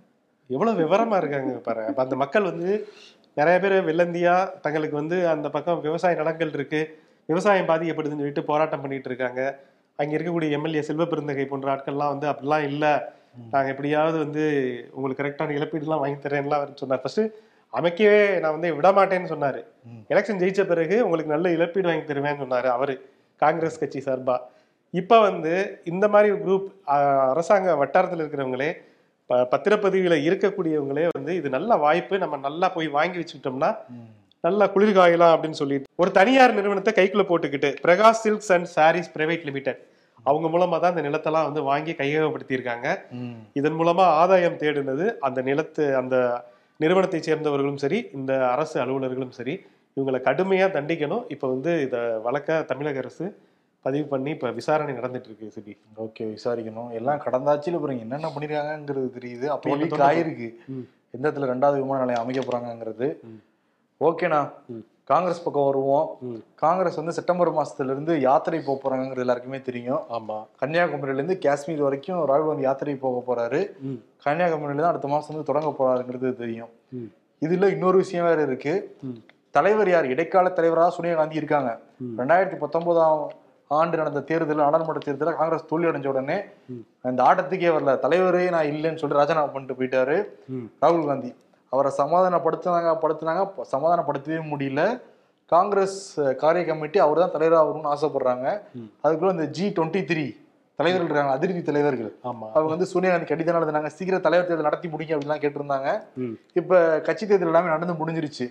[0.46, 1.84] எவ்வளவு விவரமா இருக்காங்க பாரு.
[1.84, 2.88] அப்ப அந்த மக்கள் வந்து
[3.34, 9.08] நிறைய பேர் வெள்ளந்தியா தங்களுக்கு வந்து அந்த பக்கம் விவசாய நிலங்கள் இருக்கு விவசாயம் பாதிக்கப்படுதுன்னு சொல்லிட்டு போராட்டம் பண்ணிட்டு
[9.08, 9.58] இருக்காங்க.
[9.96, 13.12] அங்க இருக்கக்கூடிய எம்எல்ஏ செல்வ பெருந்தகை போன்ற ஆட்கள்லாம் வந்து அப்படிலாம் இல்ல.
[13.52, 14.44] நாங்க எப்படியாவது வந்து
[14.96, 17.02] உங்களுக்கு கரெக்டான இழப்பீடுலாம் வாங்கி தரேன்லாம் அவர் சொன்னார்.
[17.04, 17.22] ஃபர்ஸ்ட்
[17.72, 19.60] அமைக்கவே நான் வந்து விட மாட்டேன்னு சொன்னாரு.
[20.12, 22.94] எலெக்ஷன் ஜெயிச்ச பிறகு உங்களுக்கு நல்ல இழப்பீடு வாங்கி தருவேன்னு சொன்னாரு அவரு
[23.42, 24.36] காங்கிரஸ் கட்சி சார்பா.
[24.94, 25.54] இப்போ வந்து
[25.92, 26.68] இந்த மாதிரி குரூப்
[27.30, 28.70] அரசாங்க வட்டாரத்தில் இருக்கிறவங்களே
[29.52, 33.70] பத்திரப்பதிவுல இருக்கக்கூடியவங்களே வந்து இது நல்ல வாய்ப்பு நம்ம நல்லா போய் வாங்கி வச்சுக்கிட்டோம்னா
[34.44, 39.46] நல்லா குளிர் காயலாம் அப்படின்னு சொல்லிட்டு ஒரு தனியார் நிறுவனத்தை கைக்குள்ள போட்டுக்கிட்டு Prakash silks and sarees private
[39.48, 39.80] limited
[40.28, 42.86] அவங்க மூலமா தான் இந்த நிலத்தெல்லாம் வந்து வாங்கி கையகப்படுத்தியிருக்காங்க.
[43.52, 46.16] இதன் மூலமா ஆதாயம் தேடினது அந்த நிலத்து அந்த
[46.80, 49.54] நிறுவனத்தை சேர்ந்தவர்களும் சரி இந்த அரசு அலுவலர்களும் சரி
[49.96, 51.24] இவங்களை கடுமையா தண்டிக்கணும்.
[51.28, 53.26] இப்ப வந்து இத வழக்க தமிழக அரசு
[53.84, 55.72] பதிவு பண்ணி இப்ப விசாரணை நடந்துட்டு இருக்கு சிபி.
[56.04, 56.90] ஓகே விசாரிக்கணும்.
[56.90, 59.46] எல்லாம் கடந்த ஆட்சியில் அப்புறம் என்னென்ன பண்ணிருக்காங்கங்கிறது தெரியுது.
[59.46, 59.70] அப்போ
[60.10, 60.48] ஆயிருக்கு.
[61.10, 63.06] எந்த இடத்துல ரெண்டாவது விமான நிலையம் அமைக்க போறாங்கங்கிறது.
[63.22, 63.40] ம்.
[64.00, 64.40] ஓகேண்ணா.
[65.10, 66.06] காங்கிரஸ் பக்கம் வருவோம்.
[66.62, 72.20] காங்கிரஸ் வந்து செப்டம்பர் மாசத்துல இருந்து யாத்திரை போக போறாங்கிறது எல்லாருக்குமே தெரியும் ஆமா கன்னியாகுமரியில இருந்து காஷ்மீர் வரைக்கும்
[72.30, 73.60] ராகுல் காந்தி யாத்திரை போக போறாரு.
[74.26, 76.70] கன்னியாகுமரியில தான் அடுத்த மாசம் வந்து தொடங்க போறாருங்கிறது தெரியும்.
[77.42, 78.74] இதுல இன்னொரு விஷயம் வேற இருக்கு.
[79.54, 81.70] தலைவர் யார் இடைக்கால தலைவராக சோனியா காந்தி இருக்காங்க.
[82.20, 83.20] ரெண்டாயிரத்தி பத்தொன்பதாம்
[83.70, 86.36] ஆண்டு நடந்த தேர்தல் நாடாளுமன்ற தேர்தலில் காங்கிரஸ் தோல்வி அடைஞ்ச உடனே.
[87.08, 90.16] அந்த ஆட்டத்துக்கே வரல தலைவரே நான் இல்லைன்னு சொல்லிட்டு ராஜினாமா பண்ணிட்டு போயிட்டாரு.
[90.84, 91.30] ராகுல் காந்தி
[91.72, 93.42] அவரை சமாதானப்படுத்தினாங்க படுத்தினாங்க
[93.74, 94.82] சமாதானப்படுத்தவே முடியல.
[95.52, 95.98] காங்கிரஸ்
[96.42, 98.46] காரிய கமிட்டி அவர் தான் தலைவராக வரணும்னு ஆசைப்படுறாங்க.
[99.04, 100.24] அதுக்குள்ள இந்த ஜி டுவெண்ட்டி த்ரீ
[100.78, 102.10] தலைவர்கள் இருக்காங்க அதிருப்தி தலைவர்கள்.
[102.30, 102.46] ஆமா.
[102.54, 105.88] அவங்க வந்து சோனியா காந்தி கடிதம் எழுதினாங்க சீக்கிரம் தலைவர் தேர்தல் நடத்தி முடிங்க அப்படிலாம் கேட்டிருந்தாங்க.
[106.60, 108.46] இப்ப கட்சி தேர்தல் எல்லாமே நடந்து முடிஞ்சிருச்சு.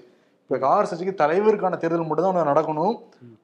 [0.46, 2.96] இப்ப காங்கிரஸ் கட்சிக்கு தலைவருக்கான தேர்தல் மட்டும் தான் நடக்கணும்.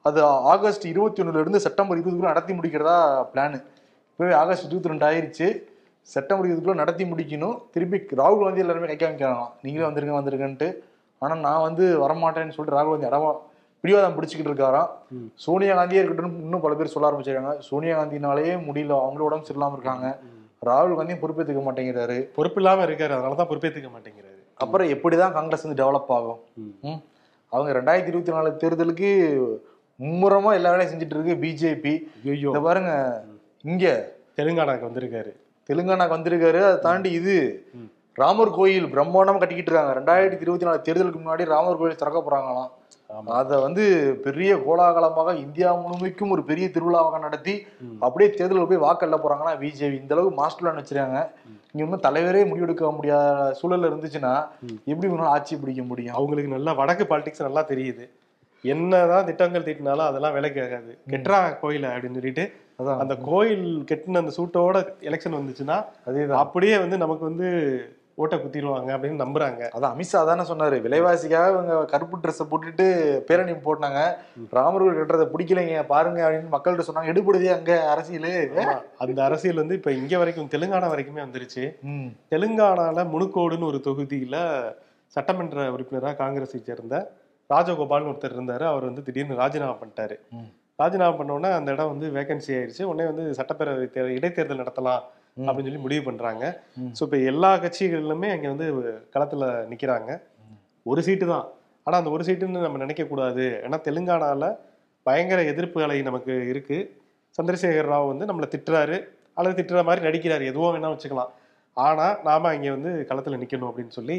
[0.08, 0.20] அது
[0.52, 2.98] ஆகஸ்ட் இருபத்தி ஒண்ணுல இருந்து செப்டம்பர் இருபதுக்குள்ள நடத்தி முடிக்கிறதா
[3.32, 3.56] பிளான்
[4.10, 5.48] இப்பவே ஆகஸ்ட் இருபத்தி ரெண்டு ஆயிருச்சு.
[6.12, 7.56] செப்டம்பர் இருபதுக்குள்ள நடத்தி முடிக்கணும்.
[7.74, 10.68] திருப்பி ராகுல் காந்தி எல்லாருமே கை காமிக்கிறாங்க நீங்களே வந்துருங்க வந்துருங்கன்ட்டு.
[11.22, 13.32] ஆனா நான் வந்து வரமாட்டேன்னு சொல்லிட்டு ராகுல் காந்தி அடவா
[13.84, 14.90] பிடிவாதம் பிடிச்சிக்கிட்டு இருக்காராம்.
[15.44, 17.52] சோனியா காந்தியே இருக்கட்டும் இன்னும் பல பேர் சொல்ல ஆரம்பிச்சிருக்காங்க.
[17.68, 20.08] சோனியா காந்தினாலேயே முடியல அவங்களோட உடம்பு சரியில்லாம இருக்காங்க.
[20.68, 22.18] ராகுல் காந்தியும் பொறுப்பேற்றுக்க மாட்டேங்கிறாரு.
[22.36, 24.40] பொறுப்பு இல்லாம இருக்காரு அதனாலதான் பொறுப்பேத்துக்க மாட்டேங்கிறாரு.
[24.62, 26.40] அப்புறம் எப்படிதான் காங்கிரஸ் வந்து டெவலப் ஆகும்.
[27.52, 29.08] அவங்க ரெண்டாயிரத்தி இருபத்தி நாலு தேர்தலுக்கு
[30.00, 31.94] மும்முரமா எல்லா வேலையும் செஞ்சுட்டு இருக்கு பிஜேபி.
[32.46, 32.92] இந்த பாருங்க
[33.62, 35.32] இங்க தெலுங்கானாக்கு வந்திருக்காரு.
[35.68, 37.36] தெலுங்கானாக்கு வந்திருக்காரு அதை தாண்டி இது.
[38.22, 39.92] ராமர் கோயில் பிரம்மாண்டமா கட்டிக்கிட்டு இருக்காங்க.
[40.00, 42.72] ரெண்டாயிரத்தி இருபத்தி நாலு தேர்தலுக்கு முன்னாடி ராமர் கோயில் திறக்க போறாங்களாம்.
[43.38, 43.84] அதை வந்து
[44.24, 47.54] பெரிய கோலாகலமாக இந்தியா முழுமைக்கும் ஒரு பெரிய திருவிழாவாக நடத்தி.
[48.06, 51.20] அப்படியே தேர்தலில் போய் வாக்கல்ல போறாங்கன்னா பிஜேபி இந்த அளவுக்கு மாஸ்டர் பிளான் வச்சிருக்காங்க.
[51.72, 54.34] இங்க இன்னும் தலைவரே முடிவெடுக்க முடியாத சூழல்ல இருந்துச்சுன்னா.
[54.90, 56.16] எப்படி வேணாலும் ஆட்சி பிடிக்க முடியும்?
[56.18, 58.06] அவங்களுக்கு நல்லா வடக்கு பாலிடிக்ஸ் நல்லா தெரியுது.
[58.64, 60.92] என்னதான் திட்டங்கள் தீட்டினாலும் அதெல்லாம் விலைக்கு ஆகாது.
[61.12, 62.44] கெட்ரா கோயில அப்படின்னு சொல்லிட்டு
[62.76, 66.42] அந்த கோயில் கெட்டின அந்த சூட்டோட எலெக்ஷன் வந்துச்சுன்னா அதேதான்.
[66.44, 67.48] அப்படியே வந்து நமக்கு வந்து
[68.16, 69.62] ஓட்டை குத்திடுவாங்க அப்படின்னு நம்புறாங்க.
[69.76, 70.76] அதான் அமித்ஷா தானே சொன்னாரு.
[70.82, 72.86] விலைவாசிக்காக இவங்க கருப்பு ட்ரெஸ்ஸை போட்டுட்டு
[73.18, 74.00] பேரணி போட்டாங்க.
[74.50, 77.12] ராமர் கோயில் கட்டுறதை பிடிக்கலைங்க பாருங்க அப்படின்னு மக்கள்கிட்ட சொன்னாங்க.
[77.14, 78.32] எடுபடுதே அங்க அரசியலு.
[78.98, 81.64] அந்த அரசியல் வந்து இப்ப இங்க வரைக்கும் தெலுங்கானா வரைக்குமே வந்துருச்சு.
[82.30, 84.36] தெலுங்கானால முனுக்கோடுன்னு ஒரு தொகுதியில
[85.06, 87.12] சட்டமன்ற உறுப்பினரா காங்கிரஸை சேர்ந்த
[87.50, 88.62] ராஜகோபால்னு ஒருத்தர் இருந்தாரு.
[88.62, 90.18] அவர் வந்து திடீர்னு ராஜினாமா பண்ணிட்டாரு.
[90.78, 92.82] ராஜினாமா பண்ண உடனே அந்த இடம் வந்து வேகன்சி ஆயிருச்சு.
[92.82, 95.02] உடனே வந்து சட்டப்பேரவை தேர்தல் இடைத்தேர்தல் நடத்தலாம்.
[95.46, 96.44] அப்படின்னு சொல்லி முடிவு பண்றாங்க.
[96.98, 98.66] ஸோ இப்போ எல்லா கட்சிகளிலுமே அங்க வந்து
[99.14, 100.10] களத்துல நிக்கிறாங்க.
[100.86, 101.46] ஒரு சீட்டு தான்.
[101.86, 103.46] ஆனா அந்த ஒரு சீட்டுன்னு நம்ம நினைக்க கூடாது.
[103.64, 104.44] ஏன்னா தெலுங்கானால
[105.06, 106.78] பயங்கர எதிர்ப்பு அலை நமக்கு இருக்கு.
[107.38, 108.98] சந்திரசேகர் ராவ் வந்து நம்மளை திட்டுறாரு.
[109.34, 110.44] அல்லது திட்டுற மாதிரி நடிக்கிறாரு.
[110.52, 111.32] எதுவும் வேணா வச்சுக்கலாம்.
[111.76, 114.18] ஆனா நாம இங்க வந்து களத்துல நிக்கணும் அப்படின்னு சொல்லி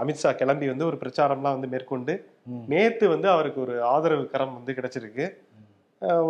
[0.00, 2.14] அமித்ஷா கிளம்பி வந்து ஒரு பிரச்சாரம்லாம் வந்து மேற்கொண்டு.
[2.72, 5.26] நேத்து வந்து அவருக்கு ஒரு ஆதரவு கரம் வந்து கிடைச்சிருக்கு.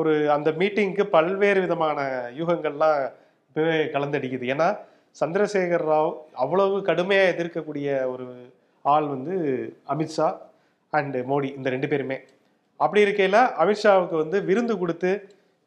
[0.01, 1.99] ஒரு அந்த மீட்டிங்க்கு பல்வேறு விதமான
[2.41, 2.99] யூகங்கள்லாம்
[3.49, 4.47] இப்பவே கலந்தடிக்குது.
[4.55, 4.69] ஏன்னா
[5.21, 6.13] சந்திரசேகர் ராவ்
[6.45, 8.27] அவ்வளவு கடுமையா எதிர்க்கக்கூடிய ஒரு
[8.95, 9.35] ஆள் வந்து
[9.95, 10.29] அமித்ஷா
[10.93, 12.19] அண்ட் மோடி இந்த ரெண்டு பேருமே.
[12.81, 15.11] அப்படி இருக்கையில அமித்ஷாவுக்கு வந்து விருந்து கொடுத்து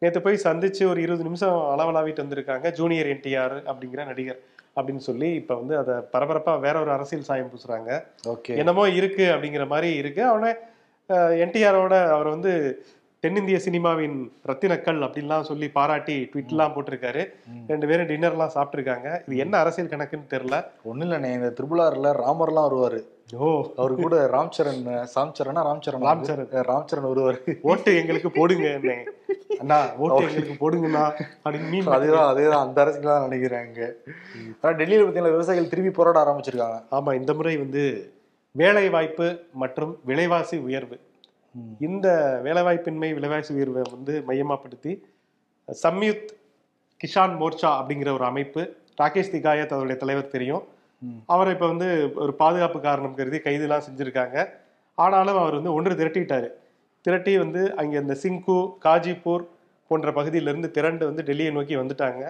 [0.02, 4.40] நேற்று போய் சந்திச்சு ஒரு இருபது நிமிஷம் அளவலாவிட்டு வந்திருக்காங்க ஜூனியர் என்டிஆர் அப்படிங்கிற நடிகர்.
[4.76, 8.04] அப்படின்னு சொல்லி இப்ப வந்து அதை பரபரப்பா வேற ஒரு அரசியல் சாயம் பூசுறாங்க.
[8.28, 8.58] ஓகே.
[8.58, 10.24] என்னமோ இருக்கு அப்படிங்கிற மாதிரி இருக்கு.
[10.24, 10.52] அவனே
[11.44, 12.52] என்டிஆரோட அவர் வந்து
[13.20, 17.24] தென்னிந்திய சினிமாவின் ரத்தினக்கல் அப்படின்லாம் சொல்லி பாராட்டி ட்வீட்லாம் போட்டிருக்காரு.
[17.68, 19.22] ரெண்டு பேரும் டின்னர்லாம் சாப்பிட்டிருக்காங்க.
[19.28, 20.58] இது என்ன அரசியல் கணக்குன்னு தெரியல.
[20.86, 23.00] ஒண்ணு இல்லண்ணே இந்த திருபுலார்ல ராமர்லாம் வருவாரு.
[23.38, 23.72] ஓ.
[23.76, 24.80] அவரு கூட ராம்சரண்
[25.16, 26.48] சாம்சரனா ராம்சரண் ராம்சரண்.
[26.70, 27.58] ராம்சரண் வருவாரு.
[27.62, 28.96] ஓட்டு எங்களுக்கு போடுங்க அண்ணே.
[29.60, 31.04] அண்ணா ஓட்டு எங்களுக்கு போடுங்கண்ணா.
[31.44, 32.64] அப்படின்னு மீன் அதேதான் அதேதான்.
[32.66, 33.92] அந்த அரசியல் தான் நினைக்கிறாங்க
[34.62, 36.84] ஆனா டெல்லியில பாத்தீங்கன்னா விவசாயிகள் திருப்பி போராட ஆரம்பிச்சிருக்காங்க.
[36.92, 37.84] ஆமா இந்த முறை வந்து
[38.56, 41.00] வேலை வாய்ப்பு மற்றும் விலைவாசி உயர்வு.
[41.80, 42.08] இந்த
[42.44, 44.92] வேலைவாய்ப்பின்மை விலைவாசி உயர்வை வந்து மையமாப்படுத்தி
[45.68, 46.30] சம்யுத்
[47.02, 48.62] கிஷான் மோர்ச்சா அப்படிங்கிற ஒரு அமைப்பு
[49.02, 50.64] ராகேஷ் திகாயத் அவருடைய தலைவர் தெரியும்.
[51.26, 54.38] அவரை இப்ப வந்து ஒரு பாதுகாப்பு காரணம் கருதி கைதுலாம் செஞ்சிருக்காங்க.
[54.98, 56.50] ஆனாலும் அவர் வந்து ஒன்று திரட்டிட்டாரு.
[57.06, 59.44] திரட்டி வந்து அங்க இந்த சிங்கு காஜிப்பூர்
[59.92, 62.24] போன்ற பகுதியிலிருந்து திரண்டு வந்து டெல்லியை நோக்கி வந்துட்டாங்க.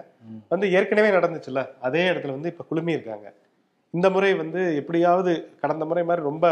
[0.49, 3.27] வந்து ஏற்கனவே நடந்துச்சுல்ல அதே இடத்துல வந்து இப்ப குழுமி இருக்காங்க
[3.93, 6.45] இந்த முறை வந்து எப்படியாவது கடந்த முறை மாதிரி ரொம்ப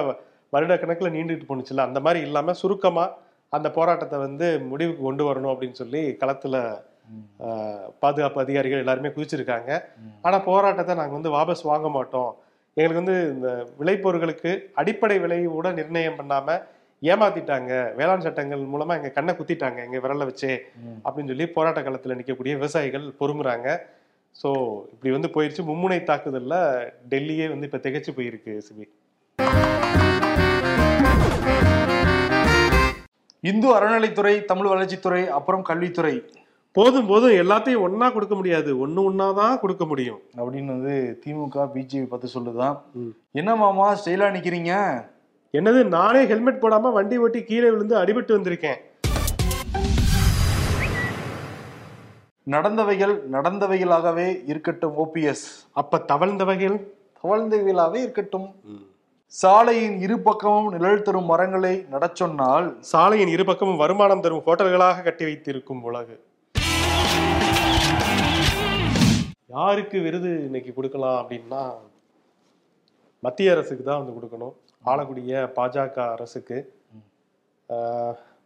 [0.56, 1.88] வருட கணக்குல நீண்டுட்டு போணுச்சுல்ல?
[1.90, 3.06] அந்த மாதிரி இல்லாம சுருக்கமா
[3.56, 6.56] அந்த போராட்டத்தை வந்து முடிவுக்கு கொண்டு வரணும் அப்படின்னு சொல்லி களத்துல
[8.04, 9.72] பாதுகாப்பு அதிகாரிகள் எல்லாருமே குதிச்சிருக்காங்க.
[10.26, 12.32] ஆனா போராட்டத்தை நாங்க வந்து வாபஸ் வாங்க மாட்டோம்.
[12.78, 16.58] எங்களுக்கு வந்து இந்த விளைபொருட்களுக்கு அடிப்படை விலை கூட நிர்ணயம் பண்ணாம
[17.02, 17.72] ஏமாத்திட்டாங்க.
[18.00, 19.80] வேளாண் சட்டங்கள் மூலமா எங்க கண்ணை குத்திட்டாங்க.
[19.88, 20.52] எங்க விரல வச்சே
[21.06, 23.68] அப்படின்னு சொல்லி போராட்ட களத்துல நிற்கக்கூடிய விவசாயிகள் பொறுமுறாங்க.
[24.42, 24.50] ஸோ
[24.94, 25.70] இப்படி வந்து போயிருச்சு.
[25.72, 26.56] மும்முனை தாக்குதல்ல
[27.14, 28.88] டெல்லியே வந்து இப்ப திகைச்சு போயிருக்கு சிபி.
[33.50, 36.14] இந்து அறநிலைத்துறை தமிழ் வளர்ச்சித்துறை அப்புறம் கல்வித்துறை.
[36.78, 37.36] போதும் போதும்.
[37.42, 38.70] எல்லாத்தையும் ஒண்ணா கொடுக்க முடியாது.
[38.86, 40.20] ஒண்ணு ஒண்ணா தான் கொடுக்க முடியும்.
[40.38, 42.76] அப்படின்னு வந்து திமுக பிஜேபி பார்த்து சொல்லுதான்.
[43.32, 44.74] என்ன மாமா ஸ்டைலா நிக்கிறீங்க?
[45.58, 48.82] என்னது நானே ஹெல்மெட் போடாம வண்டி ஓட்டி கீழே விழுந்து அடிபட்டு வந்திருக்கேன்.
[52.56, 55.48] நடந்தவைகள் நடந்தவைகளாகவே இருக்கட்டும் ஓபிஎஸ்
[55.82, 56.80] அப்ப தவழ்ந்த வகையில்
[57.24, 58.50] தவழ்ந்தவைகளாகவே இருக்கட்டும்.
[59.34, 65.82] சாலையின் இரு பக்கமும் நிழல் தரும் மரங்களை நடச்சொன்னால் சாலையின் இரு பக்கமும் வருமானம் தரும் ஹோட்டல்களாக கட்டி வைத்திருக்கும்
[65.88, 66.16] உலகு.
[69.56, 71.64] யாருக்கு விருது இன்னைக்கு கொடுக்கலாம் அப்படின்னா
[73.24, 74.56] மத்திய அரசுக்கு தான் வந்து கொடுக்கணும்.
[74.92, 76.58] ஆளக்கூடிய பாஜக அரசுக்கு.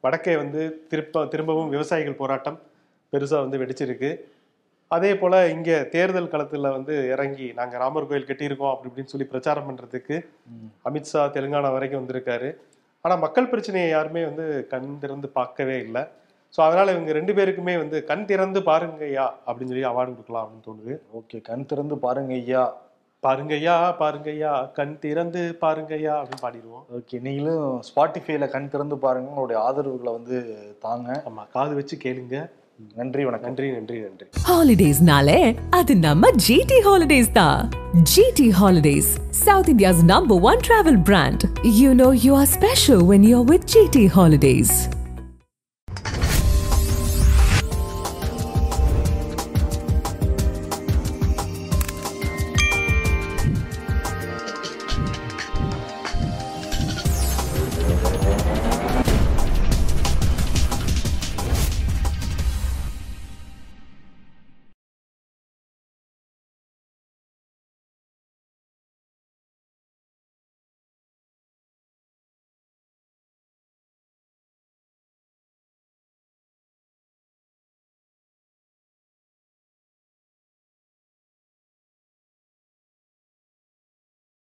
[0.06, 2.60] வடக்கே வந்து திருப்ப திரும்பவும் விவசாயிகள் போராட்டம்
[3.13, 4.12] பெருசா வந்து வெடிச்சிருக்கு.
[4.96, 9.68] அதே போல இங்க தேர்தல் களத்துல வந்து இறங்கி நாங்க ராமர் கோயில் கட்டியிருக்கோம் அப்படி இப்படின்னு சொல்லி பிரச்சாரம்
[9.70, 10.16] பண்றதுக்கு
[10.90, 12.50] அமித்ஷா தெலுங்கானா வரைக்கும் வந்திருக்காரு.
[13.06, 16.04] ஆனா மக்கள் பிரச்சனையை யாருமே வந்து கண் திறந்து பார்க்கவே இல்லை.
[16.56, 20.96] ஸோ அதனால இவங்க ரெண்டு பேருக்குமே வந்து கண் திறந்து பாருங்கய்யா அப்படின்னு சொல்லி அவார்டு கொடுக்கலாம் அப்படின்னு தோணுது.
[21.20, 22.64] ஓகே கண் திறந்து பாருங்க ஐயா.
[23.24, 26.86] பாருங்கய்யா பாருங்கய்யா கண் திறந்து பாருங்கய்யா அப்படின்னு பாடிடுவோம்.
[26.98, 29.30] ஓகே நீங்களும் ஸ்பாட்டிஃபைல கண் திறந்து பாருங்க.
[29.34, 30.38] உங்களுடைய ஆதரவுகளை வந்து
[30.86, 31.10] தாங்க.
[31.30, 32.38] ஆமா காது வச்சு கேளுங்க.
[32.96, 35.38] நன்றி வணக்கம் நன்றி நன்றி நன்றி Holidays-nale,
[35.70, 37.60] அது நம்ம GT Holidays தான்.
[38.13, 39.08] GT Holidays,
[39.46, 41.39] South India's number one travel brand.
[41.82, 44.72] You know you are special when you're with GT Holidays.